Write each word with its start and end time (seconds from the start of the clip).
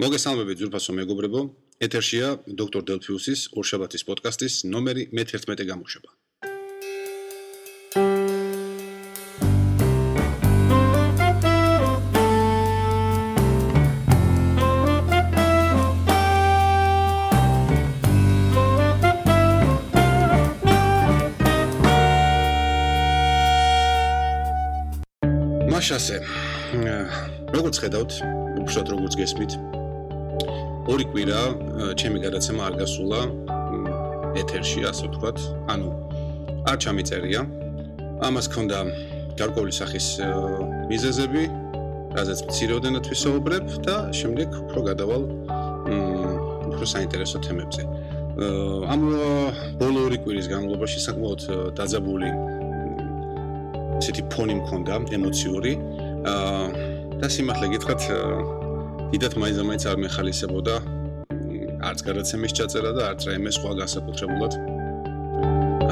მოგესალმებით 0.00 0.56
ძურფასო 0.56 0.92
მეგობრებო. 0.96 1.40
ეთერშია 1.84 2.28
დოქტორ 2.48 2.82
დელფიუსის 2.88 3.40
ორშაბათის 3.60 4.06
პოდკასტის 4.08 4.54
ნომერი 4.72 5.12
მე-11 5.12 5.68
გამოშვება. 5.68 6.10
მაშასე. 25.68 26.18
როგორც 27.52 27.76
ხედავთ, 27.84 28.12
უბრალოდ 28.56 28.88
როგორც 28.96 29.14
გესმით, 29.20 29.81
ორი 30.90 31.04
კვირა 31.06 31.40
ჩემი 31.94 32.18
გადაცემა 32.26 32.62
არ 32.66 32.74
გასულა 32.82 33.20
ეთერში, 34.40 34.80
ასე 34.90 35.06
ვთქვათ. 35.06 35.38
ანუ 35.70 35.88
არ 36.66 36.76
ჩამიწერია. 36.82 37.42
ამას 38.26 38.46
ქონდა 38.54 38.78
გარკვეული 39.38 39.72
სახის 39.74 40.06
მიზეზები, 40.90 41.42
რაზეც 42.18 42.40
მცირეოდენად 42.48 43.04
ვისაუბრებ 43.12 43.66
და 43.86 43.96
შემდეგ 44.10 44.48
უფრო 44.62 44.80
გადავალ 44.90 45.22
უფრო 46.72 46.84
საინტერესო 46.94 47.38
თემებზე. 47.46 47.82
ამ 48.92 49.00
ბოლო 49.78 49.98
ორი 50.08 50.18
კვირის 50.24 50.46
განმავლობაში 50.50 50.98
საკმაოდ 51.06 51.40
დაძაბული 51.78 52.30
ესეთი 54.02 54.22
ფონი 54.34 54.54
მქონდა 54.60 54.92
ემოციური. 55.14 55.72
აა 56.26 56.66
და 57.22 57.28
სიმართლე 57.30 57.66
გითხრათ, 57.70 58.02
დიდათ 59.12 59.34
მაინც 59.36 59.84
არ 59.92 59.98
მეხალისებოდა 60.00 60.74
არც 61.84 62.00
გადაცემის 62.06 62.52
ჩაწერა 62.56 62.92
და 62.96 63.02
არც 63.12 63.26
რაიმე 63.28 63.50
სხვა 63.52 63.72
განსაკუთრებულად 63.82 64.54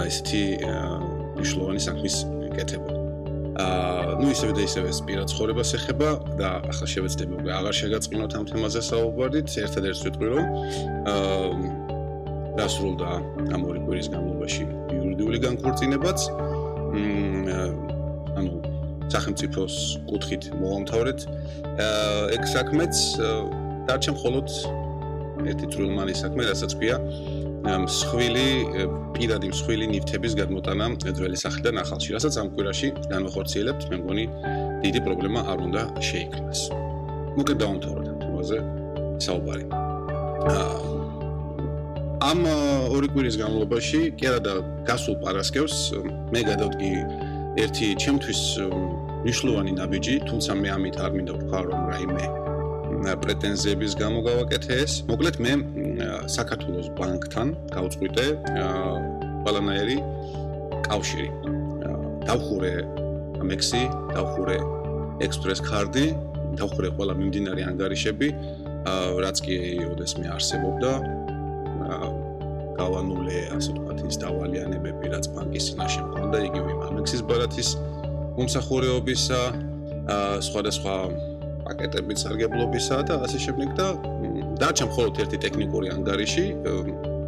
აი 0.01 0.07
ესეთი 0.09 0.41
მნიშვნელოვანი 1.37 1.83
საქმის 1.85 2.17
კეთება. 2.55 2.95
აა 3.61 4.17
ნუ 4.23 4.31
ისევე 4.33 4.53
და 4.57 4.63
ისევე 4.65 4.95
სპირა 4.97 5.25
ცხოვრებას 5.33 5.71
ეხება 5.77 6.11
და 6.41 6.49
ახლა 6.71 6.87
შევეცდები 6.95 7.33
უკვე 7.41 7.53
აღარ 7.59 7.75
შეგაწყინოთ 7.81 8.33
ამ 8.41 8.45
თემაზე 8.51 8.81
საუბარით, 8.89 9.49
ერთადერთი 9.67 10.03
ვიტყვი 10.07 10.27
რომ 10.33 10.45
აა 11.13 11.91
დასრულდა 12.57 13.11
ამ 13.53 13.61
ორი 13.69 13.81
კვირის 13.85 14.09
განმავლობაში 14.17 14.63
იურიდიული 14.97 15.39
განქორწინებაც. 15.45 16.19
მ 16.97 17.61
ანუ 18.39 18.70
სახელმწიფოს 19.11 19.75
კუთხით 20.11 20.45
მოვამთავრეთ 20.61 21.21
ეგ 22.37 22.43
საქმეც 22.55 22.95
დარჩა 23.89 24.13
მხოლოდ 24.17 24.49
ერთი 25.51 25.67
წვრილმანი 25.73 26.15
საქმე, 26.15 26.43
რასაც 26.51 26.73
ქვია 26.79 26.97
მსხვილი 27.61 28.49
პირადი 29.17 29.49
მსხვილი 29.53 29.87
ნივთების 29.93 30.33
გადმოტანა 30.41 30.87
ძველი 31.17 31.37
სახლიდან 31.45 31.81
ახალში, 31.83 32.11
რასაც 32.17 32.35
ამ 32.41 32.49
კვირაში 32.57 32.89
განვახორციელებთ, 33.13 33.83
მე 33.91 33.97
მგონი 34.01 34.25
დიდი 34.85 35.01
პრობლემა 35.05 35.41
არ 35.53 35.59
უნდა 35.69 35.83
შეიქმნას. 36.09 36.61
მოკლედ 37.37 37.59
დავამთავროთ 37.63 38.07
ამ 38.13 38.19
თემაზე 38.25 38.59
საუბარი. 39.27 39.65
ამ 42.21 42.41
ორი 42.97 43.09
კვირის 43.13 43.37
განმავლობაში 43.41 44.01
კი 44.21 44.25
არა 44.29 44.41
და 44.45 44.55
გასულ 44.89 45.17
პარასკევს 45.25 45.77
მე 46.33 46.41
გადავდგი 46.49 46.91
ერთი 47.59 47.87
ჩემთვის 47.99 48.41
მნიშვნელოვანი 49.25 49.73
ნაბიჯი, 49.81 50.15
თუმცა 50.31 50.53
მე 50.63 50.69
ამით 50.77 50.97
არ 51.03 51.11
მინდა 51.17 51.33
ვთქვა 51.35 51.61
რომ 51.67 51.81
რაიმე 51.91 52.27
პრეტენზიების 53.23 53.93
გამო 54.01 54.19
გავაკეთე 54.29 54.75
ეს. 54.85 54.93
მოკლედ 55.11 55.37
მე 55.45 55.53
საქართველოს 56.37 56.89
ბანკთან 56.99 57.49
გავწყვიტე 57.75 58.27
ყველანაირი 59.43 59.99
კავშირი. 60.87 61.29
დავხურე 62.29 62.75
ამექსი, 63.43 63.83
დავხურე 64.15 64.57
ექსპრეს 65.27 65.61
კარდი, 65.65 66.07
დავხურე 66.61 66.89
ყველა 66.97 67.15
მიმდინარე 67.21 67.63
ანგარიშები, 67.71 68.29
რაც 69.25 69.37
კი 69.45 69.57
ოდესმე 69.93 70.27
არსებობდა. 70.37 70.91
გავანულე 72.81 73.39
ასე 73.57 73.71
ვთქვათ 73.77 73.99
ის 74.11 74.17
დავალიანებები, 74.25 75.05
რაც 75.15 75.25
ბანკის 75.37 75.65
წინაშე 75.71 76.01
მქონდა, 76.09 76.39
იგივე 76.51 76.71
ამექსის 76.89 77.23
ბარათის 77.29 77.69
მომსახურეობისა, 78.41 79.41
სხვადასხვა 80.49 80.95
პაკეტების 81.65 82.19
სარგებლობისა 82.25 82.97
და 83.09 83.15
ასე 83.27 83.39
შემდეგ 83.47 83.69
და 83.79 83.87
დარჩა 84.61 84.85
მხოლოდ 84.91 85.21
ერთი 85.25 85.39
ტექნიკური 85.45 85.87
ანგარიში, 85.95 86.47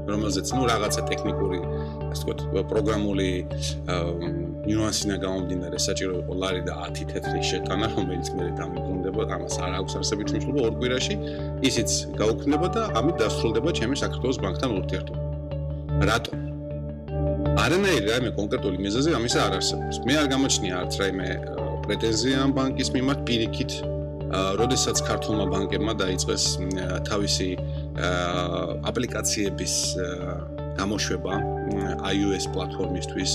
რომელზეც 0.02 0.48
ნუ 0.56 0.62
რაღაცა 0.66 1.02
ტექნიკური, 1.08 1.58
ასე 2.10 2.24
ვთქვათ, 2.26 2.66
პროგრამული 2.72 3.28
ნიუანსინა 4.66 5.16
გამომდინარე 5.22 5.78
საჭირო 5.86 6.12
იყო 6.22 6.32
ლარი 6.42 6.62
და 6.66 6.74
10 6.90 7.06
თეთრი 7.12 7.40
შეტანა, 7.50 7.86
რომელიც 7.94 8.26
მე 8.34 8.44
დამიბრუნდება, 8.58 9.22
ამას 9.36 9.56
არ 9.62 9.72
აქვს 9.78 9.92
არსებითი 10.02 10.30
მნიშვნელობა 10.34 10.60
ორ 10.66 10.74
კვირაში, 10.78 11.14
ისიც 11.70 11.90
გაუქმდება 12.18 12.68
და 12.74 12.82
ამით 12.98 13.16
დასრულდება 13.22 13.70
ჩემი 13.78 13.94
საქართველოს 14.02 14.38
ბანკთან 14.42 14.70
ურთიერთობა. 14.82 15.31
რატო? 16.08 16.32
არანაირი 17.62 18.06
რაიმე 18.10 18.30
კონკრეტული 18.38 18.78
მიზეზი 18.82 19.10
ამისა 19.18 19.40
არ 19.46 19.52
არსებობს. 19.58 19.96
მე 20.06 20.14
არ 20.22 20.26
გამოჩნია 20.34 20.74
არც 20.82 20.92
რაიმე 21.00 21.28
პრეტენზია 21.84 22.36
ამ 22.44 22.50
ბანკის 22.58 22.88
მიმართ 22.96 23.20
პირიქით. 23.28 23.72
როდესაც 24.32 24.96
ქართულმა 25.08 25.44
ბანკებმა 25.52 25.92
დაიწყეს 26.02 26.44
თავისი 27.08 27.48
აპლიკაციების 28.88 29.74
გამოშვება 30.80 31.34
iOS 32.12 32.44
პლატფორმისთვის 32.54 33.32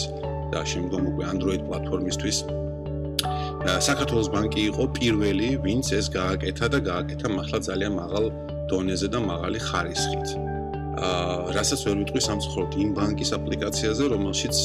და 0.52 0.60
შემდგომ 0.72 1.04
უკვე 1.12 1.24
Android 1.34 1.62
პლატფორმისთვის. 1.70 2.38
საქართველოს 3.88 4.28
ბანკი 4.34 4.62
იყო 4.72 4.84
პირველი, 4.98 5.50
ვინც 5.66 5.86
ეს 6.00 6.06
გააკეთა 6.18 6.68
და 6.74 6.80
გააკეთა 6.90 7.28
მართლა 7.38 7.60
ძალიან 7.70 7.94
მაღალ 8.02 8.26
დონეზე 8.70 9.08
და 9.14 9.20
მაღალი 9.32 9.60
ხარისხით. 9.68 10.47
აა, 10.98 11.54
რასაც 11.54 11.82
ვერ 11.86 11.98
ვიტყვი 12.02 12.22
სამწუხაროდ 12.26 12.78
იმ 12.82 12.90
ბანკის 12.98 13.32
აპლიკაციაზე, 13.38 14.04
რომელშიც 14.14 14.58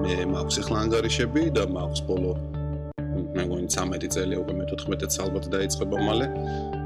მე 0.00 0.14
მაქვს 0.32 0.56
ახლა 0.64 0.76
ანგარიშები 0.86 1.42
და 1.54 1.64
მაქვს 1.70 2.02
ბოლო 2.08 2.32
მე 3.30 3.42
მგონი 3.46 3.68
13 3.70 4.10
წელი 4.14 4.38
უკვე 4.42 4.54
მე 4.58 4.64
14 4.72 5.06
წელს 5.06 5.20
ალბათ 5.24 5.44
დაიწყება 5.54 5.96
მალე. 6.08 6.26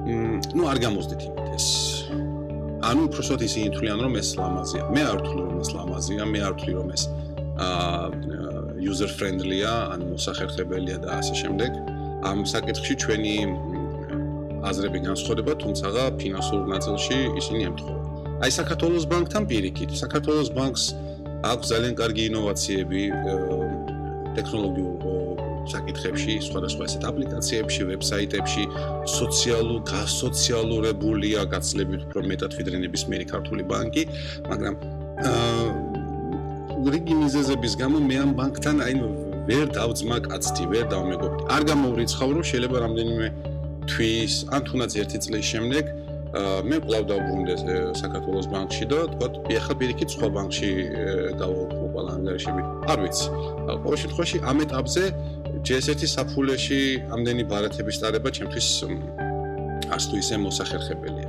მ 0.05 0.41
ნუ 0.53 0.63
არ 0.69 0.79
გამოსდით 0.85 1.21
იმით 1.29 1.49
ეს. 1.57 1.67
ანუ 2.85 3.01
უბრალოდ 3.09 3.41
ისინი 3.49 3.69
თვლიან 3.77 3.99
რომ 4.05 4.15
ეს 4.21 4.29
ლამაზია. 4.37 4.83
მე 4.95 5.03
არ 5.09 5.19
ვთვლი 5.25 5.43
რომ 5.49 5.57
ეს 5.65 5.71
ლამაზია, 5.77 6.23
მე 6.33 6.41
არ 6.45 6.53
ვთვლი 6.55 6.73
რომ 6.79 6.89
ეს 6.97 7.03
აა 7.65 8.05
user 8.85 9.09
friendly-ა, 9.09 9.75
ანუ 9.95 10.05
მოსახერხებელია 10.13 10.99
და 11.05 11.09
ასე 11.21 11.35
შემდეგ. 11.43 11.71
ამ 12.25 12.39
საკითხში 12.49 12.95
ჩვენი 13.05 13.35
აზრები 14.71 14.99
განსხვავდება, 15.09 15.53
თუმცა 15.63 15.87
ფინანსურ 16.21 16.63
ნაწილში 16.75 17.17
ისინი 17.41 17.61
ემთხვევა. 17.69 18.03
აი 18.45 18.51
საქართველოს 18.61 19.05
ბანკთან 19.13 19.43
პირიქით, 19.51 19.91
საქართველოს 20.03 20.49
ბანკს 20.59 20.85
აქვს 21.53 21.67
ძალიან 21.73 21.95
კარგი 22.01 22.23
ინოვაციები 22.31 23.01
ტექნოლოგიურ 24.37 24.95
საკითხებში, 25.73 26.35
სხვადასხვა 26.49 26.83
ესეთ 26.89 27.05
აპლიკაციებში, 27.09 27.83
ვებსაიტებში, 27.89 28.65
სოციალურ 29.09 29.81
გასოციალურებულია 29.89 31.41
გაცლებით 31.55 32.01
უფრო 32.09 32.21
მეტად 32.31 32.53
ვიდრე 32.59 32.77
ნებისმიერი 32.85 33.27
ქართული 33.33 33.63
ბანკი, 33.71 34.05
მაგრამ 34.51 34.75
აა 35.25 35.95
რიგი 36.93 37.15
მიზეზების 37.17 37.75
გამო 37.81 37.99
მე 38.05 38.17
ამ 38.25 38.31
ბანკთან 38.37 38.77
აი 38.85 38.95
ვერ 39.49 39.67
დავძმა 39.77 40.17
კაცთი, 40.29 40.65
ვერ 40.73 40.85
დავმეგობდი. 40.93 41.43
არ 41.57 41.63
გამოვრიცხავ 41.71 42.29
რომ 42.37 42.45
შეიძლება 42.51 42.77
რამდენიმე 42.85 43.27
თვის 43.91 44.35
ან 44.55 44.61
თუნდაც 44.69 44.93
ერთი 45.03 45.19
წლის 45.25 45.47
შემდეგ 45.53 45.85
მე 46.35 46.77
კვლავ 46.83 47.05
დავბრუნდე 47.07 47.55
საქართველოს 47.95 48.47
ბანკში 48.51 48.87
და 48.91 49.05
თქვა 49.13 49.27
ახლა 49.55 49.75
პირიქით 49.79 50.15
სხვა 50.15 50.29
ბანკში 50.35 50.71
დავაუყრო 51.39 51.87
ყველანაირში. 51.95 52.51
არ 52.91 52.99
ვიცი. 53.05 53.27
ყოველ 53.85 53.99
შემთხვევაში 54.03 54.39
ამ 54.51 54.59
ეტაპზე 54.67 55.03
GS1 55.63 56.11
საფულეში 56.17 56.81
ამდენი 57.15 57.43
ბარათების 57.47 57.97
დარება 58.03 58.29
ჩემთვის 58.35 58.69
არც 59.95 60.05
თუ 60.11 60.15
ისე 60.23 60.35
მოსახერხებელია. 60.43 61.29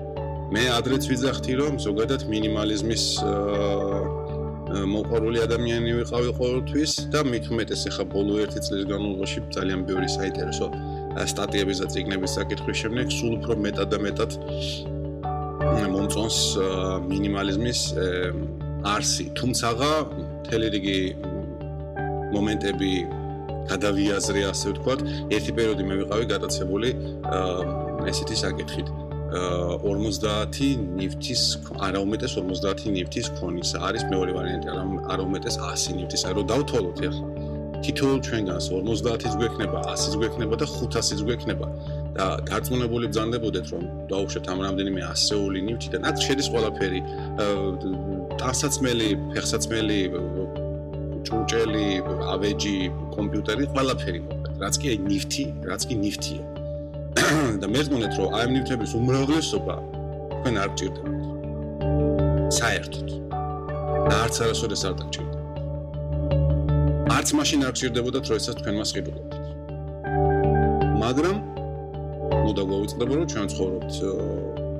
მე 0.53 0.63
ადრეც 0.79 1.03
ვიძახთი 1.11 1.53
რომ 1.61 1.73
ზოგადად 1.85 2.21
მინიმალიზმის 2.33 3.03
მოყარული 4.93 5.39
ადამიანი 5.45 5.91
ვიყავი 6.01 6.29
ყოველთვის 6.39 6.91
და 7.13 7.21
მით 7.29 7.45
უმეტეს 7.53 7.81
ახლა 7.93 8.05
ბოლო 8.09 8.33
ერთი 8.43 8.59
წლის 8.65 8.83
განმავლობაში 8.89 9.39
ძალიან 9.55 9.81
ბევრი 9.85 10.09
საინტერესო 10.17 10.67
სტატიების 11.15 11.79
და 11.79 11.87
ციგნების 11.93 12.31
საკითხის 12.37 12.77
შემდეგ 12.83 13.11
სულ 13.15 13.31
უფრო 13.39 13.55
მეტად 13.65 13.87
და 13.93 13.99
მეტად 14.05 14.31
მომწონს 15.95 16.39
მინიმალიზმის 17.09 17.79
არსი. 18.85 19.25
თუმცა 19.39 19.67
მთელი 19.79 20.67
რიგი 20.75 20.99
მომენტები 22.35 22.91
გადავიაზრე 23.71 24.41
ასე 24.51 24.65
ვთქვათ, 24.75 24.99
ერთი 25.33 25.51
პერიოდი 25.57 25.83
მე 25.89 25.95
ვიყავი 26.03 26.25
გადაცებული 26.33 26.89
ესეთი 28.11 28.35
საკითხით. 28.43 28.87
50 29.35 30.61
ნივთის 30.99 31.41
არა 31.83 31.99
უმეტეს 32.05 32.37
50 32.37 32.85
ნივთის 32.95 33.27
ქონისა 33.39 33.81
არის 33.87 34.05
მეორე 34.11 34.31
ვარიანტი 34.37 34.69
არა 35.11 35.23
უმეტეს 35.25 35.57
100 35.59 35.97
ნივთის 35.97 36.23
აი 36.29 36.33
რომ 36.37 36.45
დავთვალოთ 36.51 37.01
ახლა 37.09 37.44
თითოეულ 37.85 38.19
ჩვენგანს 38.25 38.65
50-ის 38.73 39.33
გვექნება 39.39 39.79
100-ის 39.93 40.15
გვექნება 40.21 40.55
და 40.61 40.65
500-ის 40.73 41.21
გვექნება 41.27 41.67
და 42.17 42.25
დარწმუნებული 42.49 43.09
ბრძანდებოდეთ 43.11 43.65
რომ 43.73 43.83
დაუშვათ 44.11 44.45
ამ 44.53 44.59
რამდენიმე 44.65 45.01
ასეული 45.13 45.59
ნივთი 45.69 45.89
და 45.93 45.97
ნაც 46.05 46.17
შედის 46.25 46.47
ყველაფერი 46.53 47.01
ტანსაცმელი, 48.41 49.09
ფეხსაცმელი, 49.33 49.99
ჭურჭელი, 51.25 51.89
ავეჯი, 52.33 52.77
კომპიუტერი, 53.15 53.65
ყველაფერი 53.73 54.19
მოკლედ. 54.25 54.55
რაც 54.61 54.75
კი 54.81 54.97
ნივთი, 55.09 55.45
რაც 55.69 55.81
კი 55.89 55.95
ნივთია. 56.03 56.43
და 57.61 57.65
მე 57.71 57.81
მგონია 57.87 58.09
რომ 58.19 58.35
აი 58.37 58.45
ნივთების 58.55 58.91
უმრავლესობა 58.99 59.75
თქვენ 60.35 60.55
არ 60.63 60.69
ჭირდებათ. 60.79 61.23
საერთოდ. 62.59 63.07
და 64.05 64.15
არც 64.25 64.35
არასოდეს 64.45 64.81
არ 64.87 64.93
დაჭირდებათ. 64.99 65.34
არც 67.05 67.29
მაშინ 67.37 67.61
არ 67.69 67.73
ჭირდებოდათ, 67.77 68.25
როდესაც 68.33 68.55
თქვენ 68.65 68.75
მას 68.81 68.89
ღირებულებთ. 68.97 69.33
მაგრამ 71.05 71.37
ნუ 72.45 72.51
დაგვაუწყდება 72.57 73.13
რომ 73.13 73.25
ჩვენ 73.29 73.47
ცხოვრობთ 73.53 73.93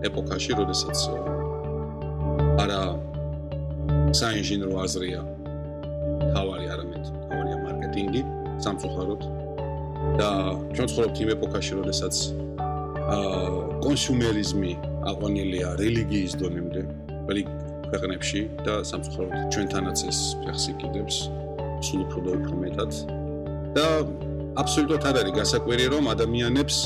ეპოქაში, 0.10 0.52
როდესაც 0.58 0.98
არა 2.64 2.82
საინჟინრო 4.18 4.74
აზრია 4.82 5.22
თავარი 6.34 6.66
არამედ 6.74 7.04
თავარია 7.30 7.58
მარკეტინგი 7.62 8.22
სამწუხაროდ 8.66 9.22
და 10.18 10.30
ჩვენ 10.74 10.88
ცხოვრობთ 10.92 11.16
იმ 11.22 11.30
ეპოქაში, 11.38 11.72
როდესაც 11.80 12.16
აა 13.06 13.40
კონსუმერიზმი 13.86 14.74
აყვანილია 15.14 15.68
რელიგიის 15.78 16.34
დონემდე 16.42 16.82
ყველი 17.30 17.44
ქვეყნებში 17.94 18.42
და 18.66 18.82
სამწუხაროდ 18.90 19.34
ჩვენთანაც 19.54 19.98
ეს 20.10 20.20
ფეხს 20.42 20.64
იკიდებს 20.74 21.45
სულ 21.84 22.02
უფრო 22.06 22.20
და 22.26 22.32
უფრო 22.40 22.56
მეტად 22.64 22.92
და 23.76 23.86
აბსოლუტურად 24.62 25.06
არ 25.10 25.16
არის 25.22 25.34
გასაკვირი 25.40 25.86
რომ 25.94 26.06
ადამიანებს 26.16 26.78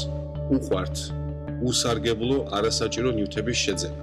უყვართ 0.57 0.95
უსარგებლო 1.69 2.37
არასაჭირო 2.57 3.09
ნივთების 3.19 3.57
შეძენა. 3.65 4.01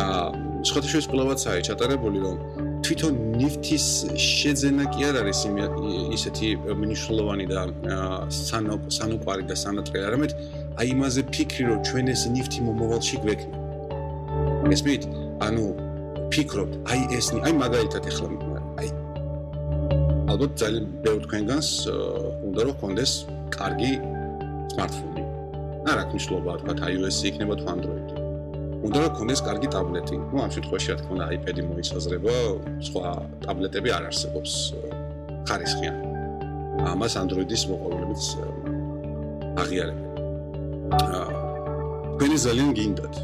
აა 0.00 0.24
შეხოთშეს 0.68 1.06
კლავაცაა 1.12 1.60
ჩატარებული 1.68 2.18
რომ 2.24 2.36
თვითონ 2.84 3.14
ნიფტის 3.40 3.86
შეძენა 4.16 4.84
კი 4.92 5.00
არ 5.08 5.16
არის 5.20 5.40
ისეთი 6.16 6.48
მნიშვნელოვანი 6.80 7.46
და 7.52 7.60
სანუკვარი 8.96 9.44
და 9.50 9.56
სანატრე 9.64 9.98
არამედ 10.08 10.32
აი 10.80 10.86
იმაზე 10.94 11.22
ფიქრი 11.34 11.64
რომ 11.70 11.78
ჩვენ 11.88 12.06
ეს 12.14 12.22
ნიფტი 12.36 12.60
მომავალში 12.68 13.16
გვექნება. 13.24 13.58
ესმით, 14.74 15.02
ანუ 15.46 15.64
ფიქრობთ, 16.32 16.72
აი 16.92 17.00
ეს 17.18 17.26
აი 17.46 17.52
მაგალითად 17.64 18.02
ახლა 18.10 18.28
აი 18.30 18.49
ალბათ 20.30 20.52
ძალიან 20.60 20.84
ბევრ 21.04 21.20
თქვენგანს 21.26 21.68
უნდა 22.46 22.60
რომ 22.66 22.74
კონდეს 22.82 23.12
კარგი 23.56 23.92
smartphone. 24.72 25.16
არა, 25.90 26.02
მნიშვნელობა 26.10 26.52
თქვა 26.60 26.74
iOS-ი 26.92 27.24
იქნება 27.30 27.54
თუ 27.60 27.66
Android-ი. 27.74 28.14
უნდა 28.86 28.98
რომ 29.02 29.10
კონდეს 29.18 29.40
კარგი 29.46 29.68
ტაბლეტი. 29.74 30.16
ну, 30.30 30.36
ამ 30.44 30.50
შემთხვევაში 30.54 30.88
რა 30.90 30.96
თქმა 31.00 31.12
უნდა, 31.16 31.24
iPad-ი 31.36 31.62
მოისაზრება, 31.70 32.34
სხვა 32.86 33.06
ტაბლეტები 33.44 33.88
არ 33.96 34.02
არსებობს 34.10 34.52
ხარისხიან. 35.48 35.96
ამას 36.92 37.12
Android-ის 37.22 37.62
მოყოლებიც 37.70 38.22
აღიარებენ. 39.62 40.06
აა 41.00 41.24
თქვენი 42.14 42.36
ძალიან 42.44 42.70
გინდათ. 42.78 43.14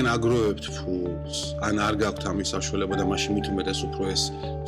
თქვენ 0.00 0.16
აგროვებთ 0.16 0.66
ფულს, 0.80 1.38
ან 1.60 1.76
არ 1.84 1.94
გაქვთ 2.00 2.24
ამის 2.30 2.50
საშუალება 2.54 2.96
და 2.96 3.04
მაშინ 3.04 3.34
მით 3.36 3.46
უმეტეს 3.52 3.80
უფრო 3.84 4.04
ეს 4.08 4.22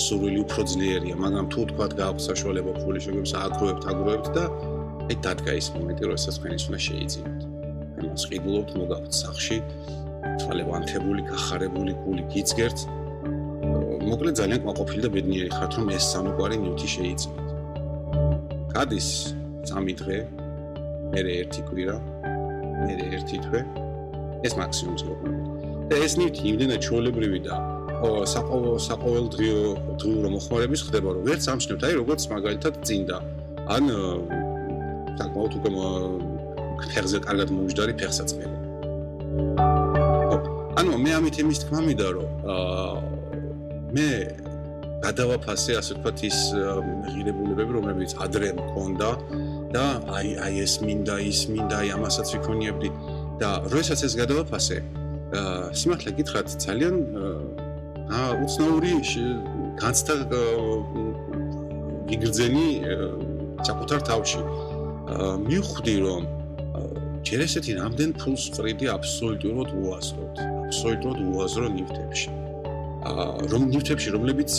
სურვილი 0.04 0.38
უფრო 0.44 0.60
ძლიერია, 0.68 1.14
მაგრამ 1.24 1.46
თუ 1.48 1.60
თქვა 1.72 1.86
გაქვთ 1.96 2.20
საშუალება 2.28 2.72
ფული 2.76 3.00
შეგვიმს 3.00 3.32
აგროვებთ, 3.40 3.82
აგროვებთ 3.92 4.26
და 4.36 4.44
აი 5.08 5.16
დადგა 5.24 5.52
ის 5.56 5.66
მომენტი, 5.72 6.02
როდესაც 6.12 6.34
თქვენ 6.36 6.52
ის 6.52 6.64
უნდა 6.68 6.80
შეიძინოთ. 6.88 7.40
ამას 7.96 8.22
ყიდულობთ 8.28 8.70
მოგაქვთ 8.76 9.12
სახში, 9.22 9.58
თვალებანთებული, 10.44 11.20
გახარებული 11.32 11.92
გული 12.04 12.22
გიძგერთ. 12.28 12.78
მოკლედ 14.12 14.34
ძალიან 14.36 14.60
კმაყოფილი 14.68 15.00
და 15.00 15.10
ბედნიერი 15.16 15.50
ხართ, 15.56 15.72
რომ 15.80 15.86
ეს 15.96 16.04
სამოკვარი 16.12 16.56
ნივთი 16.60 16.88
შეიძინოთ. 16.92 17.48
გადის 18.76 19.08
სამი 19.64 19.92
დღე, 19.96 20.18
მერე 21.16 21.32
ერთი 21.40 21.60
კვირა, 21.72 21.96
მერე 22.84 23.04
ერთი 23.16 23.40
თვე. 23.48 23.81
ეს 24.46 24.52
მაქსიმუმს 24.60 25.02
მოგვიყვება. 25.08 25.40
და 25.90 25.94
ეს 26.06 26.12
ნივთი 26.20 26.42
იმდენად 26.52 26.80
ჩოლებრივი 26.86 27.40
და 27.46 27.54
საყოველთაო 28.02 28.78
საყოველთაო 28.88 29.58
დღიურო 30.00 30.28
მოხმარების 30.34 30.80
ხდება, 30.86 31.08
რომ 31.14 31.22
ვერც 31.28 31.44
ამჩნევთ, 31.52 31.82
აი 31.86 31.94
როგორც 32.02 32.22
მაგალითად 32.34 32.74
წინდა. 32.86 33.16
ან 33.76 33.84
საკმაოდ 35.18 35.52
უკვე 35.58 35.70
ფეხზე 36.90 37.18
კარგად 37.26 37.48
მომჯდარი 37.54 37.92
ფეხსაცმელი. 38.00 38.56
ანუ 40.82 40.98
მე 40.98 41.10
ამით 41.18 41.36
იმის 41.42 41.58
თქმა 41.62 41.80
მინდა 41.86 42.08
რომ 42.16 42.30
აა 42.52 42.94
მე 43.94 44.08
გადავაფასე 45.04 45.72
ასე 45.80 45.92
ვთქვათ 45.98 46.18
ის 46.28 46.38
ღირებულებები 47.12 47.72
რომლებიც 47.76 48.14
ადრე 48.24 48.50
მქონდა 48.58 49.10
და 49.74 49.84
აი 50.16 50.28
აი 50.46 50.54
ეს 50.64 50.74
მინდა 50.86 51.16
ის 51.28 51.40
მინდა 51.52 51.76
აი 51.82 51.88
ამასაც 51.96 52.32
ვიქონიებდი 52.34 52.88
და 53.40 53.50
როდესაც 53.72 54.00
ეს 54.08 54.14
გადავაფასე, 54.20 54.76
სიმართლე 55.78 56.10
გითხრათ, 56.18 56.48
ძალიან 56.64 56.94
უცნაური 58.44 58.92
განცდა 59.80 60.14
გიგრძენი 62.10 62.66
საკუთარ 63.66 64.00
თავში. 64.08 64.42
მივხვდი 65.48 65.96
რომ 66.04 66.22
ჯერ 67.26 67.40
ესეთი 67.46 67.72
რამდენ 67.78 68.10
ფულს 68.20 68.44
წრიდი 68.56 68.86
აბსოლუტურად 68.96 69.70
უაზროდ, 69.80 70.34
აბსოლუტურად 70.66 71.20
უაზრო 71.32 71.68
ნივთებში. 71.76 72.30
აა 73.08 73.26
რომ 73.52 73.62
ნივთებში, 73.72 74.08
რომლებიც 74.16 74.52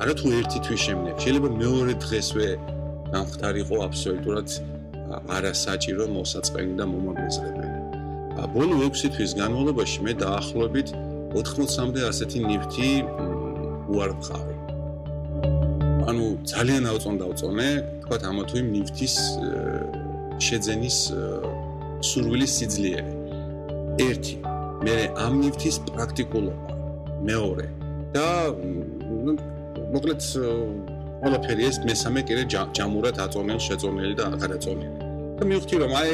არა 0.00 0.14
თუ 0.20 0.26
ერთი 0.40 0.58
თვის 0.66 0.80
შემდეგ, 0.86 1.14
შეიძლება 1.24 1.48
მეორე 1.62 1.92
დღესვე 2.04 2.48
გამختارიყო 3.14 3.76
აბსოლუტურად 3.88 4.48
არასაჭირო 5.36 6.04
მოსაწყენი 6.16 6.74
და 6.80 6.84
მომაგრესებელი. 6.92 7.79
ბოლო 8.54 8.74
6 8.86 9.12
თვის 9.16 9.32
განმავლობაში 9.40 9.98
მე 10.06 10.12
დაახლოებით 10.24 10.88
80-მდე 11.40 12.00
ასეთი 12.10 12.38
ნივთი 12.48 12.90
უარყავი 13.92 14.56
ანუ 16.10 16.24
ძალიან 16.50 16.84
აუწონდა 16.90 17.24
უწონე 17.32 17.68
თქვა 18.02 18.16
ამა 18.30 18.42
თუ 18.50 18.54
იმ 18.60 18.68
ნივთის 18.74 19.14
შეძენის 20.46 20.98
სურვილის 22.08 22.52
სიძლიერე. 22.58 23.12
ერთი. 24.08 24.36
მე 24.84 24.96
ამ 25.24 25.34
ნივთის 25.42 25.76
პრაქტიკულობა. 25.92 26.74
მეორე. 27.28 27.66
და 28.14 28.26
მოკლედ 29.94 30.20
ყველაფერი 31.20 31.62
ეს 31.70 31.76
მესამე 31.90 32.20
კიდე 32.28 32.42
ჯამურად 32.76 33.16
აწონელ 33.26 33.60
შეწონელი 33.66 34.14
და 34.18 34.24
აღარაწონელი. 34.34 34.96
და 34.98 35.09
მივხვდი 35.48 35.76
რომ 35.80 35.92
აი 36.00 36.10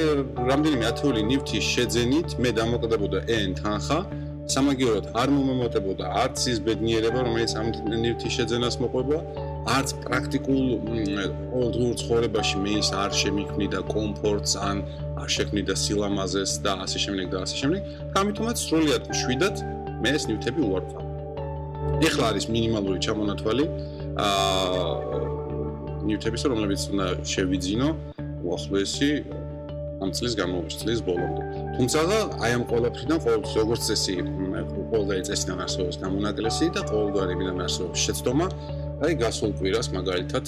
რამდენიმე 0.50 0.84
ათეული 0.86 1.20
ნივთის 1.30 1.64
შეძენით 1.74 2.28
მე 2.42 2.50
დამოკიდებოდა 2.58 3.18
n 3.26 3.54
თანხა 3.58 3.98
სამაგიეროდ 4.54 5.06
არ 5.20 5.28
მომემატებოდა 5.34 6.04
არც 6.22 6.38
ის 6.52 6.58
ბედნიერება 6.66 7.20
რომელიც 7.26 7.52
ამ 7.58 7.68
ნივთის 8.04 8.32
შეძენას 8.38 8.76
მოყვება 8.82 9.18
არც 9.76 9.88
პრაქტიკულ 10.04 10.66
ყოველდღიურ 11.50 11.94
ცხოვრებაში 12.02 12.56
მე 12.62 12.72
ის 12.78 12.88
არ 13.02 13.10
შემიქმნიდა 13.22 13.80
კომფორტს 13.90 14.52
ან 14.68 14.76
არ 15.22 15.28
შექმნიდა 15.36 15.74
სილამაზეს 15.82 16.52
და 16.62 16.72
ასე 16.86 16.98
შემდეგ 17.04 17.26
და 17.34 17.38
ასე 17.42 17.56
შემდეგ. 17.62 17.80
ამიტომაც 18.22 18.56
სრულად 18.66 19.02
შვიდად 19.20 19.54
მე 20.02 20.10
ეს 20.16 20.24
ნივთები 20.30 20.60
უარყავ. 20.70 21.04
ეხლა 22.06 22.24
არის 22.30 22.44
მინიმალური 22.54 22.98
ჩამონათვალი 23.06 23.64
აა 24.26 25.18
ნივთების 26.06 26.42
რომლებიც 26.52 26.82
უნდა 26.92 27.06
შევიძინო 27.32 27.88
უახლოესი 28.46 29.10
ამ 30.04 30.10
წლის 30.12 30.34
განმავლობაში 30.36 30.78
წლის 30.82 31.00
ბოლომდე. 31.06 31.42
თუმცა 31.76 31.98
აი 32.44 32.50
ამ 32.56 32.64
ყველაფრიდან 32.70 33.18
ყოველთვის 33.24 33.54
როგორც 33.60 33.82
წესი 33.88 34.16
ყოველდღე 34.92 35.20
წესიდან 35.28 35.58
არსებობს 35.64 35.96
გამონაკლისი 36.04 36.66
და 36.76 36.80
ყოველგვარი 36.90 37.34
მიდან 37.40 37.58
არსებობს 37.66 37.98
შეცდომა 38.06 38.46
აი 39.06 39.12
გასულ 39.22 39.50
კვირას 39.58 39.88
მაგალითად 39.96 40.44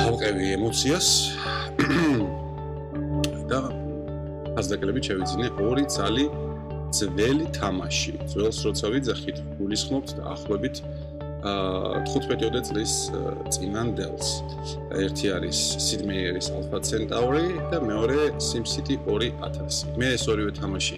ავყევი 0.00 0.44
ემოციას 0.56 1.08
და 3.52 3.60
ასდაკლებით 4.60 5.04
შევიძინე 5.08 5.48
ორი 5.68 5.84
ცალი 5.92 6.26
ძველი 6.92 7.46
თამაში. 7.56 8.12
ძველს 8.28 8.58
როცა 8.68 8.86
ვიძახით, 8.92 9.38
გულისხმობთ 9.56 10.08
და 10.18 10.22
ახლობით 10.34 10.76
აა 11.42 12.02
15-ოდე 12.06 12.60
წლის 12.62 12.92
წინანდელს. 13.50 14.28
ერთი 14.94 15.26
არის 15.34 15.58
Meier's 16.06 16.48
Alpha 16.54 16.78
Centauri 16.78 17.58
და 17.70 17.82
მეორე 17.82 18.38
SimCity 18.38 18.96
2000. 19.02 19.98
მე 19.98 20.06
ეს 20.14 20.24
ორივე 20.30 20.52
თამაში 20.54 20.96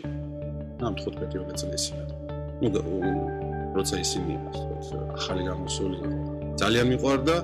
ამ 0.85 0.95
15-ოდე 1.01 1.55
წლის. 1.57 1.85
ნუ 2.61 2.69
როცა 3.75 3.97
ისინი 4.05 4.35
ახალი 5.19 5.43
გამოსული 5.51 5.99
ძალიან 6.61 6.87
მიყვარდა, 6.93 7.37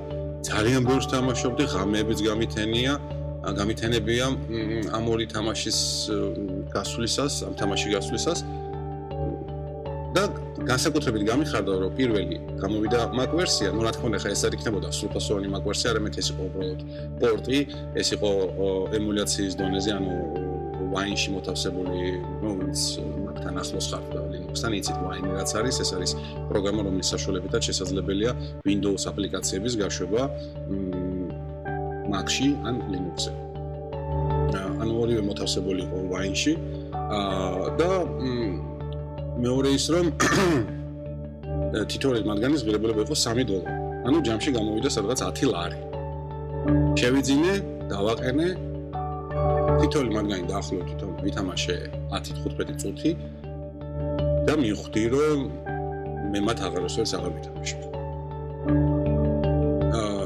ძალიან 0.47 0.83
ბევრს 0.87 1.07
თამაშობდი, 1.11 1.65
ღამეებიც 1.75 2.21
გამითენია. 2.31 2.93
გამითენებია 3.41 4.27
ამ 4.97 5.05
ორი 5.09 5.27
თამაშის 5.35 5.79
გასვლისას, 6.75 7.35
ამ 7.49 7.55
თამაში 7.61 7.89
გასვლისას. 7.97 8.39
განსაკუთრებით 10.71 11.23
გამიხარდა 11.27 11.73
რომ 11.83 11.95
პირველი 11.99 12.37
გამოვიდა 12.63 13.01
Mac 13.19 13.33
ვერსია, 13.35 13.73
ну 13.75 13.83
რა 13.83 13.91
თქმა 13.97 14.07
უნდა 14.11 14.19
ხა 14.23 14.31
ეს 14.35 14.43
არ 14.47 14.55
იქნებოდა 14.57 14.89
სრულფასოვანი 14.95 15.49
Mac 15.51 15.65
ვერსია, 15.67 15.89
არამედ 15.93 16.15
ეს 16.23 16.29
იყო 16.31 16.43
უბრალოდ 16.51 16.81
პორტი, 17.21 17.59
ეს 18.01 18.09
იყო 18.15 18.31
ემულაციის 18.99 19.55
დონეზე, 19.59 19.91
ანუ 19.99 20.15
Wine-ში 20.91 21.29
მოთავსებული, 21.35 21.99
რომელიც 22.43 22.81
Mac-თან 23.27 23.61
ახლოს 23.63 23.87
ხარ 23.91 24.05
და 24.15 24.21
Linux-თან 24.31 24.73
იცით 24.79 24.99
Wine 25.07 25.29
რაც 25.35 25.51
არის, 25.59 25.77
ეს 25.85 25.91
არის 25.99 26.11
პროგრამა, 26.51 26.81
რომლის 26.87 27.09
საშუალებითაც 27.15 27.63
შესაძლებელია 27.71 28.31
Windows 28.67 29.03
აპლიკაციების 29.11 29.75
გაშვება 29.83 30.23
Mac-ში 32.11 32.49
ან 32.67 32.75
Linux-ზე. 32.91 33.33
ანუ 34.83 34.93
ორივე 35.03 35.23
მოთავსებული 35.31 35.81
იყო 35.87 35.99
Wine-ში. 36.11 36.53
აა 36.95 37.71
და 37.79 37.91
მეორე 39.41 39.71
ის 39.73 39.85
რომ 39.93 40.07
თითოეული 41.91 42.23
მათგანის 42.29 42.65
ღირებულება 42.67 43.05
იყო 43.07 43.17
3 43.17 43.45
დოლარი. 43.49 43.77
ანუ 44.09 44.19
ჯამში 44.27 44.51
გამოვიდა 44.57 44.91
სადღაც 44.97 45.21
10 45.29 45.49
ლარი. 45.53 45.79
შევიძინე, 47.01 47.55
დავაყენე 47.93 48.49
თითოეული 49.81 50.11
მათგანი 50.17 50.45
დაახლოებით 50.51 50.87
თვითონ 50.91 51.11
ვითამაშე 51.25 51.77
10-15 52.13 52.77
წუთი 52.83 53.11
და 54.47 54.55
მივხვდი 54.61 55.05
რომ 55.15 55.39
მე 56.33 56.41
მათ 56.47 56.59
აღაროსებს 56.67 57.13
აღარ 57.17 57.33
ვითამაშე. 57.39 57.77
აა 60.01 60.25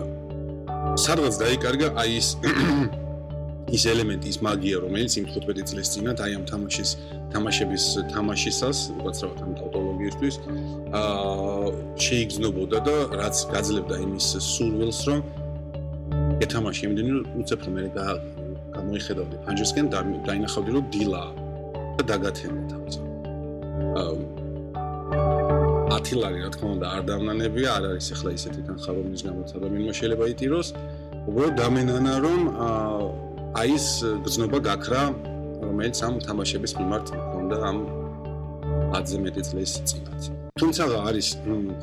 სადღაც 1.07 1.35
დაიკარგა 1.45 1.89
აი 2.03 2.11
ეს 2.19 2.29
ის 3.73 3.85
ელემენტი, 3.89 4.29
ის 4.29 4.39
მაგია, 4.45 4.77
რომელიც 4.85 5.13
იმ 5.21 5.27
15 5.33 5.65
წლის 5.71 5.89
წინათ 5.95 6.19
აი 6.21 6.33
ამ 6.37 6.45
თამაშის 6.51 6.91
თამაშების 7.33 7.85
თამაშისას, 8.13 8.79
უბრალოდ 8.93 9.39
ამ 9.45 9.53
ტაუტოლოგიისთვის 9.59 10.35
აა 11.01 11.73
შეიგზნობოდა 12.05 12.79
და 12.89 12.97
რაც 13.21 13.37
გაძლევდა 13.55 13.97
იმის 14.05 14.27
სურვილს, 14.53 15.01
რომ 15.09 15.21
ეთამაში 16.45 16.83
იმდენი 16.89 17.13
უცებ 17.41 17.61
რომ 17.65 17.75
მე 17.79 17.85
გამოიხედავდი 18.75 19.37
ფანჯისკენ 19.49 19.87
და 19.95 19.99
დაინახავდი 20.29 20.71
რომ 20.77 20.85
დილა 20.93 21.25
და 21.97 22.03
დაგათენდა 22.11 22.65
თავს. 22.71 22.95
აა 24.01 24.15
ათილარი 25.95 26.39
რა 26.43 26.51
თქმა 26.53 26.69
უნდა 26.77 26.87
არ 26.95 27.03
დამნანებია, 27.09 27.69
არ 27.79 27.85
არის 27.95 28.07
ახლა 28.15 28.31
ისეთი 28.35 28.61
თანხა 28.67 28.91
რომლის 28.99 29.23
გამოც 29.25 29.49
ადამიანმა 29.57 29.93
შეიძლება 29.99 30.25
იტიროს. 30.35 30.69
უბრალოდ 31.29 31.55
დამენანა 31.61 32.15
რომ 32.25 32.41
აა 32.67 33.34
აი 33.55 33.79
ეს 33.79 34.03
გზნობა 34.27 34.59
გაქრა, 34.67 35.15
რომელიც 35.63 35.95
ამ 36.03 36.19
თამაშების 36.27 36.75
მიმართ 36.75 37.07
მქონდა 37.15 37.57
ამ 37.71 37.79
10-ზე 38.95 39.19
მეტი 39.25 39.43
წლის 39.49 39.73
წინათ. 39.89 40.23
თუმცა 40.59 40.83
არის 41.07 41.29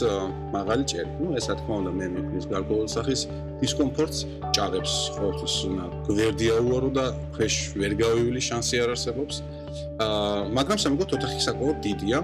მაღალი 0.55 0.85
ჭერი. 0.93 1.11
ნუ 1.21 1.29
ეს 1.39 1.47
რა 1.51 1.55
თქმა 1.61 1.75
უნდა 1.83 1.93
მე 1.99 2.07
მეკნის 2.15 2.47
გარკვეულ 2.53 2.89
სახის 2.97 3.21
დისკომფორტს 3.61 4.19
ჭაღებს 4.57 4.93
ყოველთვის 5.17 5.55
უნდა 5.69 5.85
გვერდია 6.09 6.55
უარო 6.67 6.91
და 6.99 7.07
ქვეშ 7.35 7.55
ვერ 7.81 7.93
გავივილი 8.03 8.41
შანსი 8.49 8.77
არ 8.85 8.91
არსებობს. 8.95 9.35
აა 10.07 10.39
მაგრამ 10.57 10.79
სამგოთ 10.85 11.11
ოთახი 11.19 11.41
საკმაოდ 11.49 11.77
დიდია. 11.87 12.19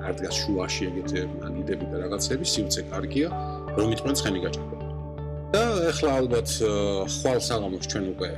არ 0.00 0.12
დგას 0.16 0.36
შუაში 0.42 0.82
ეგეთ 0.90 1.10
მაგიდები 1.44 1.84
და 1.92 1.96
რაღაცები, 2.02 2.44
სივრცე 2.52 2.80
კარგია, 2.88 3.28
რომ 3.76 3.88
იტყვენ 3.94 4.14
ცხენი 4.16 4.40
გაჭირდება. 4.44 4.79
და 5.50 5.62
ახლა 5.90 6.10
ალბათ 6.20 6.48
ხვალ 7.10 7.38
საღამოს 7.42 7.84
ჩვენ 7.90 8.04
უკვე 8.14 8.30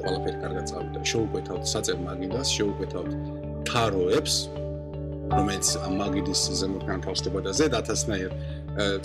ყველაფერი 0.00 0.38
კარგად 0.42 0.64
წავიდა. 0.70 1.00
შეუკვეთავთ 1.10 1.64
საწერ 1.72 1.98
მაგიდას, 2.06 2.48
შეუკვეთავთ 2.56 3.10
თაროებს, 3.68 4.34
რომელიც 5.34 5.66
მაგიდის 6.00 6.40
ზემოთ 6.60 6.82
განთავსდება 6.90 7.38
და 7.44 7.50
ზედ 7.58 7.74
1000-ნაირ 7.90 8.32